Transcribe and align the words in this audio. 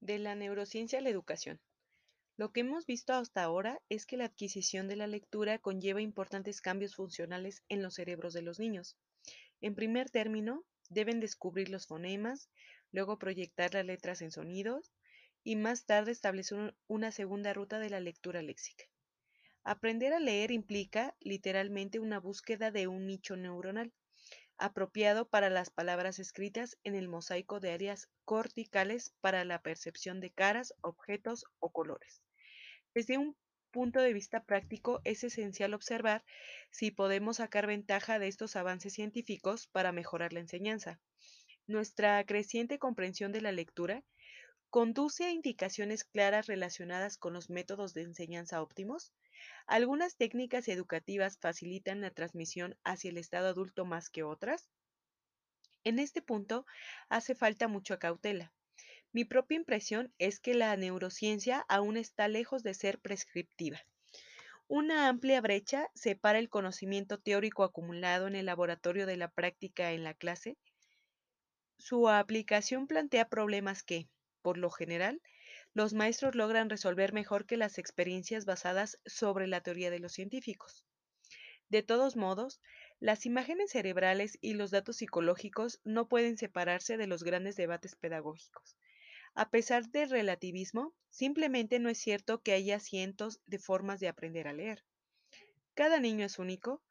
De 0.00 0.18
la 0.18 0.34
neurociencia 0.34 0.98
a 0.98 1.02
la 1.02 1.10
educación. 1.10 1.60
Lo 2.36 2.52
que 2.52 2.60
hemos 2.60 2.86
visto 2.86 3.12
hasta 3.12 3.42
ahora 3.42 3.82
es 3.90 4.06
que 4.06 4.16
la 4.16 4.24
adquisición 4.24 4.88
de 4.88 4.96
la 4.96 5.06
lectura 5.06 5.58
conlleva 5.58 6.00
importantes 6.00 6.62
cambios 6.62 6.94
funcionales 6.96 7.62
en 7.68 7.82
los 7.82 7.96
cerebros 7.96 8.32
de 8.32 8.40
los 8.40 8.58
niños. 8.58 8.96
En 9.60 9.74
primer 9.74 10.08
término, 10.08 10.64
deben 10.88 11.20
descubrir 11.20 11.68
los 11.68 11.86
fonemas, 11.86 12.48
luego 12.92 13.18
proyectar 13.18 13.74
las 13.74 13.84
letras 13.84 14.22
en 14.22 14.30
sonidos 14.30 14.90
y 15.44 15.56
más 15.56 15.84
tarde 15.84 16.12
establecer 16.12 16.74
una 16.86 17.12
segunda 17.12 17.52
ruta 17.52 17.78
de 17.78 17.90
la 17.90 18.00
lectura 18.00 18.40
léxica. 18.40 18.86
Aprender 19.64 20.14
a 20.14 20.20
leer 20.20 20.50
implica 20.50 21.14
literalmente 21.20 21.98
una 21.98 22.18
búsqueda 22.18 22.70
de 22.70 22.86
un 22.86 23.06
nicho 23.06 23.36
neuronal 23.36 23.92
apropiado 24.60 25.28
para 25.28 25.50
las 25.50 25.70
palabras 25.70 26.18
escritas 26.18 26.78
en 26.84 26.94
el 26.94 27.08
mosaico 27.08 27.58
de 27.58 27.72
áreas 27.72 28.08
corticales 28.24 29.14
para 29.20 29.44
la 29.44 29.62
percepción 29.62 30.20
de 30.20 30.30
caras, 30.30 30.74
objetos 30.82 31.46
o 31.58 31.72
colores. 31.72 32.22
Desde 32.94 33.18
un 33.18 33.36
punto 33.70 34.00
de 34.00 34.12
vista 34.12 34.44
práctico, 34.44 35.00
es 35.04 35.24
esencial 35.24 35.74
observar 35.74 36.24
si 36.70 36.90
podemos 36.90 37.38
sacar 37.38 37.66
ventaja 37.66 38.18
de 38.18 38.28
estos 38.28 38.56
avances 38.56 38.92
científicos 38.92 39.66
para 39.68 39.92
mejorar 39.92 40.32
la 40.32 40.40
enseñanza. 40.40 41.00
Nuestra 41.66 42.24
creciente 42.24 42.78
comprensión 42.78 43.32
de 43.32 43.40
la 43.40 43.52
lectura 43.52 44.04
conduce 44.70 45.24
a 45.24 45.30
indicaciones 45.30 46.04
claras 46.04 46.46
relacionadas 46.46 47.18
con 47.18 47.32
los 47.32 47.50
métodos 47.50 47.92
de 47.92 48.02
enseñanza 48.02 48.62
óptimos, 48.62 49.12
¿Algunas 49.66 50.16
técnicas 50.16 50.68
educativas 50.68 51.38
facilitan 51.38 52.00
la 52.00 52.10
transmisión 52.10 52.76
hacia 52.84 53.10
el 53.10 53.18
estado 53.18 53.48
adulto 53.48 53.84
más 53.84 54.10
que 54.10 54.22
otras? 54.22 54.68
En 55.84 55.98
este 55.98 56.20
punto 56.22 56.66
hace 57.08 57.34
falta 57.34 57.68
mucha 57.68 57.98
cautela. 57.98 58.52
Mi 59.12 59.24
propia 59.24 59.56
impresión 59.56 60.12
es 60.18 60.40
que 60.40 60.54
la 60.54 60.76
neurociencia 60.76 61.64
aún 61.68 61.96
está 61.96 62.28
lejos 62.28 62.62
de 62.62 62.74
ser 62.74 63.00
prescriptiva. 63.00 63.80
Una 64.68 65.08
amplia 65.08 65.40
brecha 65.40 65.88
separa 65.94 66.38
el 66.38 66.48
conocimiento 66.48 67.18
teórico 67.18 67.64
acumulado 67.64 68.28
en 68.28 68.36
el 68.36 68.46
laboratorio 68.46 69.06
de 69.06 69.16
la 69.16 69.30
práctica 69.30 69.92
en 69.92 70.04
la 70.04 70.14
clase. 70.14 70.58
Su 71.76 72.08
aplicación 72.08 72.86
plantea 72.86 73.28
problemas 73.28 73.82
que, 73.82 74.08
por 74.42 74.58
lo 74.58 74.70
general, 74.70 75.20
los 75.72 75.94
maestros 75.94 76.34
logran 76.34 76.70
resolver 76.70 77.12
mejor 77.12 77.46
que 77.46 77.56
las 77.56 77.78
experiencias 77.78 78.44
basadas 78.44 78.98
sobre 79.06 79.46
la 79.46 79.60
teoría 79.60 79.90
de 79.90 80.00
los 80.00 80.12
científicos. 80.12 80.84
De 81.68 81.84
todos 81.84 82.16
modos, 82.16 82.60
las 82.98 83.26
imágenes 83.26 83.70
cerebrales 83.70 84.38
y 84.40 84.54
los 84.54 84.72
datos 84.72 84.96
psicológicos 84.96 85.80
no 85.84 86.08
pueden 86.08 86.36
separarse 86.36 86.96
de 86.96 87.06
los 87.06 87.22
grandes 87.22 87.54
debates 87.54 87.94
pedagógicos. 87.94 88.76
A 89.34 89.50
pesar 89.50 89.86
del 89.86 90.10
relativismo, 90.10 90.92
simplemente 91.10 91.78
no 91.78 91.88
es 91.88 91.98
cierto 91.98 92.42
que 92.42 92.52
haya 92.52 92.80
cientos 92.80 93.40
de 93.46 93.60
formas 93.60 94.00
de 94.00 94.08
aprender 94.08 94.48
a 94.48 94.52
leer. 94.52 94.84
Cada 95.74 96.00
niño 96.00 96.26
es 96.26 96.40
único, 96.40 96.82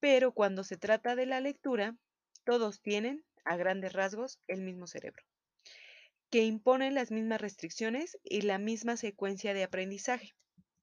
pero 0.00 0.32
cuando 0.32 0.64
se 0.64 0.76
trata 0.76 1.14
de 1.14 1.26
la 1.26 1.40
lectura, 1.40 1.96
todos 2.44 2.82
tienen, 2.82 3.24
a 3.44 3.56
grandes 3.56 3.92
rasgos, 3.92 4.40
el 4.48 4.62
mismo 4.62 4.88
cerebro 4.88 5.22
que 6.32 6.44
imponen 6.44 6.94
las 6.94 7.10
mismas 7.10 7.42
restricciones 7.42 8.18
y 8.24 8.40
la 8.40 8.56
misma 8.56 8.96
secuencia 8.96 9.52
de 9.52 9.64
aprendizaje. 9.64 10.34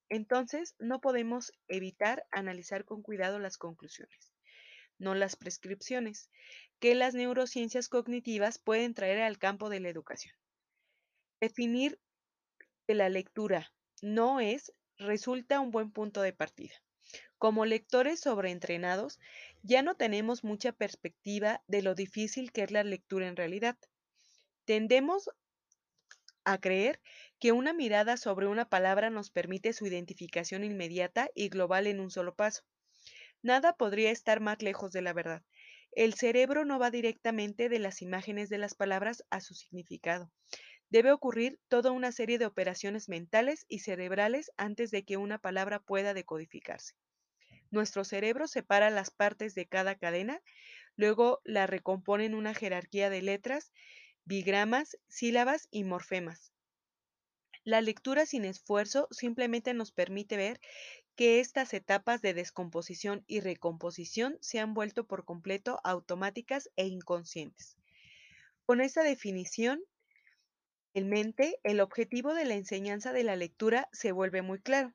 Entonces, 0.08 0.76
no 0.78 1.02
podemos 1.02 1.52
evitar 1.68 2.24
analizar 2.30 2.86
con 2.86 3.02
cuidado 3.02 3.40
las 3.40 3.58
conclusiones, 3.58 4.32
no 5.00 5.16
las 5.16 5.36
prescripciones, 5.36 6.30
que 6.80 6.94
las 6.94 7.16
neurociencias 7.16 7.90
cognitivas 7.90 8.60
pueden 8.60 8.94
traer 8.94 9.22
al 9.22 9.40
campo 9.40 9.70
de 9.70 9.80
la 9.80 9.90
educación. 9.90 10.36
Definir 11.42 12.00
que 12.86 12.94
la 12.94 13.10
lectura 13.10 13.74
no 14.04 14.40
es 14.40 14.72
resulta 15.00 15.62
un 15.62 15.72
buen 15.72 15.90
punto 15.90 16.22
de 16.22 16.32
partida. 16.32 16.76
Como 17.40 17.66
lectores 17.66 18.20
sobreentrenados, 18.20 19.20
ya 19.64 19.82
no 19.82 19.96
tenemos 19.96 20.44
mucha 20.44 20.74
perspectiva 20.74 21.64
de 21.66 21.82
lo 21.82 21.96
difícil 21.96 22.52
que 22.52 22.62
es 22.62 22.70
la 22.70 22.84
lectura 22.84 23.28
en 23.28 23.36
realidad. 23.36 23.80
Tendemos 24.70 25.32
a 26.44 26.60
creer 26.60 27.02
que 27.40 27.54
una 27.54 27.74
mirada 27.74 28.18
sobre 28.18 28.46
una 28.46 28.70
palabra 28.70 29.10
nos 29.10 29.32
permite 29.32 29.74
su 29.74 29.88
identificación 29.88 30.64
inmediata 30.64 31.32
y 31.34 31.50
global 31.50 31.88
en 31.88 32.00
un 32.00 32.12
solo 32.12 32.36
paso. 32.36 32.62
Nada 33.42 33.74
podría 33.74 34.12
estar 34.12 34.42
más 34.42 34.62
lejos 34.62 34.92
de 34.92 35.02
la 35.02 35.12
verdad. 35.12 35.42
El 35.92 36.14
cerebro 36.14 36.66
no 36.66 36.78
va 36.78 36.92
directamente 36.92 37.68
de 37.68 37.80
las 37.80 38.04
imágenes 38.04 38.48
de 38.50 38.60
las 38.60 38.76
palabras 38.76 39.26
a 39.32 39.42
su 39.42 39.56
significado. 39.56 40.32
Debe 40.92 41.12
ocurrir 41.14 41.60
toda 41.68 41.90
una 41.90 42.12
serie 42.12 42.38
de 42.38 42.46
operaciones 42.46 43.10
mentales 43.10 43.66
y 43.70 43.80
cerebrales 43.80 44.52
antes 44.56 44.92
de 44.92 45.04
que 45.04 45.18
una 45.18 45.40
palabra 45.40 45.80
pueda 45.80 46.14
decodificarse. 46.14 46.94
Nuestro 47.72 48.04
cerebro 48.04 48.48
separa 48.48 48.92
las 48.92 49.10
partes 49.10 49.56
de 49.56 49.66
cada 49.66 49.96
cadena, 49.96 50.44
luego 50.96 51.42
la 51.44 51.66
recompone 51.66 52.26
en 52.26 52.36
una 52.36 52.54
jerarquía 52.54 53.10
de 53.10 53.24
letras 53.24 53.72
bigramas, 54.26 54.98
sílabas 55.08 55.68
y 55.72 55.84
morfemas. 55.84 56.54
La 57.64 57.82
lectura 57.82 58.26
sin 58.26 58.46
esfuerzo 58.46 59.08
simplemente 59.12 59.74
nos 59.74 59.92
permite 59.92 60.38
ver 60.38 60.60
que 61.16 61.40
estas 61.40 61.74
etapas 61.74 62.22
de 62.22 62.34
descomposición 62.34 63.24
y 63.28 63.42
recomposición 63.42 64.38
se 64.40 64.60
han 64.60 64.74
vuelto 64.74 65.06
por 65.06 65.26
completo 65.26 65.80
automáticas 65.84 66.70
e 66.78 66.88
inconscientes. 66.88 67.78
Con 68.66 68.82
esta 68.82 69.04
definición 69.04 69.84
en 70.94 71.10
mente, 71.10 71.60
el 71.64 71.82
objetivo 71.82 72.34
de 72.34 72.46
la 72.46 72.56
enseñanza 72.56 73.14
de 73.14 73.24
la 73.24 73.36
lectura 73.36 73.90
se 73.92 74.12
vuelve 74.12 74.42
muy 74.42 74.60
claro. 74.60 74.94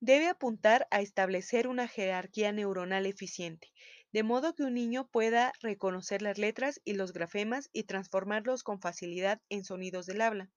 Debe 0.00 0.28
apuntar 0.28 0.86
a 0.90 1.00
establecer 1.00 1.68
una 1.68 1.88
jerarquía 1.88 2.52
neuronal 2.52 3.06
eficiente, 3.06 3.72
de 4.12 4.22
modo 4.22 4.54
que 4.54 4.64
un 4.64 4.74
niño 4.74 5.08
pueda 5.08 5.52
reconocer 5.60 6.22
las 6.22 6.38
letras 6.38 6.80
y 6.84 6.94
los 6.94 7.12
grafemas 7.12 7.70
y 7.72 7.84
transformarlos 7.84 8.62
con 8.62 8.80
facilidad 8.80 9.40
en 9.48 9.64
sonidos 9.64 10.06
del 10.06 10.20
habla. 10.20 10.50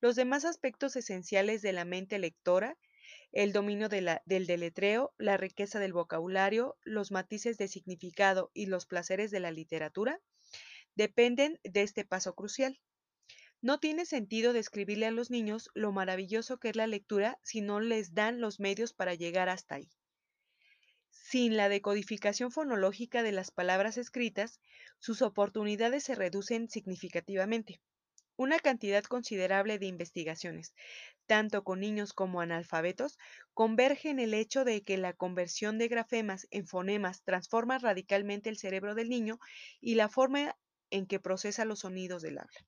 Los 0.00 0.16
demás 0.16 0.44
aspectos 0.44 0.96
esenciales 0.96 1.62
de 1.62 1.72
la 1.72 1.84
mente 1.84 2.18
lectora, 2.18 2.76
el 3.32 3.52
dominio 3.52 3.88
del 3.88 4.20
deletreo, 4.24 5.12
la 5.18 5.36
riqueza 5.36 5.78
del 5.78 5.92
vocabulario, 5.92 6.76
los 6.82 7.12
matices 7.12 7.58
de 7.58 7.68
significado 7.68 8.50
y 8.54 8.66
los 8.66 8.86
placeres 8.86 9.30
de 9.30 9.40
la 9.40 9.50
literatura, 9.50 10.20
dependen 10.94 11.60
de 11.62 11.82
este 11.82 12.04
paso 12.04 12.34
crucial. 12.34 12.80
No 13.62 13.78
tiene 13.78 14.06
sentido 14.06 14.52
describirle 14.52 15.06
a 15.06 15.10
los 15.10 15.30
niños 15.30 15.68
lo 15.74 15.92
maravilloso 15.92 16.58
que 16.58 16.70
es 16.70 16.76
la 16.76 16.86
lectura 16.86 17.38
si 17.42 17.60
no 17.60 17.78
les 17.78 18.14
dan 18.14 18.40
los 18.40 18.58
medios 18.58 18.94
para 18.94 19.14
llegar 19.14 19.48
hasta 19.48 19.76
ahí. 19.76 19.90
Sin 21.12 21.56
la 21.56 21.68
decodificación 21.68 22.50
fonológica 22.50 23.22
de 23.22 23.32
las 23.32 23.50
palabras 23.50 23.96
escritas, 23.98 24.60
sus 24.98 25.22
oportunidades 25.22 26.04
se 26.04 26.14
reducen 26.14 26.68
significativamente. 26.68 27.80
Una 28.36 28.58
cantidad 28.58 29.04
considerable 29.04 29.78
de 29.78 29.86
investigaciones, 29.86 30.74
tanto 31.26 31.62
con 31.62 31.80
niños 31.80 32.12
como 32.12 32.40
analfabetos, 32.40 33.18
converge 33.54 34.10
en 34.10 34.18
el 34.18 34.34
hecho 34.34 34.64
de 34.64 34.82
que 34.82 34.98
la 34.98 35.12
conversión 35.12 35.78
de 35.78 35.88
grafemas 35.88 36.48
en 36.50 36.66
fonemas 36.66 37.22
transforma 37.22 37.78
radicalmente 37.78 38.48
el 38.48 38.56
cerebro 38.56 38.94
del 38.94 39.08
niño 39.08 39.38
y 39.80 39.94
la 39.94 40.08
forma 40.08 40.56
en 40.90 41.06
que 41.06 41.20
procesa 41.20 41.64
los 41.64 41.80
sonidos 41.80 42.22
del 42.22 42.38
habla. 42.38 42.60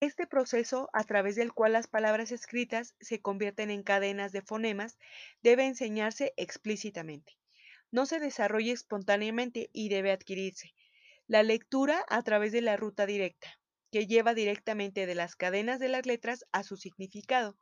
Este 0.00 0.26
proceso, 0.26 0.88
a 0.94 1.04
través 1.04 1.36
del 1.36 1.52
cual 1.52 1.74
las 1.74 1.86
palabras 1.86 2.32
escritas 2.32 2.94
se 3.00 3.20
convierten 3.20 3.70
en 3.70 3.82
cadenas 3.82 4.32
de 4.32 4.40
fonemas, 4.40 4.98
debe 5.42 5.66
enseñarse 5.66 6.32
explícitamente. 6.38 7.36
No 7.90 8.06
se 8.06 8.18
desarrolla 8.18 8.72
espontáneamente 8.72 9.68
y 9.74 9.90
debe 9.90 10.10
adquirirse. 10.10 10.72
La 11.26 11.42
lectura 11.42 12.02
a 12.08 12.22
través 12.22 12.50
de 12.52 12.62
la 12.62 12.78
ruta 12.78 13.04
directa, 13.04 13.60
que 13.92 14.06
lleva 14.06 14.32
directamente 14.32 15.04
de 15.04 15.14
las 15.14 15.36
cadenas 15.36 15.78
de 15.80 15.88
las 15.88 16.06
letras 16.06 16.46
a 16.50 16.62
su 16.62 16.78
significado, 16.78 17.58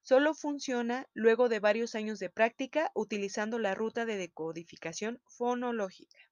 solo 0.00 0.32
funciona 0.32 1.06
luego 1.12 1.50
de 1.50 1.60
varios 1.60 1.94
años 1.94 2.18
de 2.18 2.30
práctica 2.30 2.90
utilizando 2.94 3.58
la 3.58 3.74
ruta 3.74 4.06
de 4.06 4.16
decodificación 4.16 5.20
fonológica. 5.26 6.31